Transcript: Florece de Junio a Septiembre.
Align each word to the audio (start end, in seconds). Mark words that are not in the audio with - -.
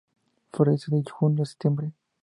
Florece 0.51 0.89
de 0.89 1.03
Junio 1.03 1.43
a 1.43 1.45
Septiembre. 1.45 1.93